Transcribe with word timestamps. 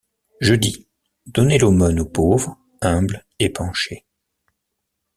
Je 0.39 0.55
dis: 0.55 0.87
Donnez 1.27 1.59
l’aumône 1.59 1.99
au 1.99 2.07
pauvre 2.07 2.57
humble 2.81 3.23
et 3.37 3.49
penché. 3.51 4.03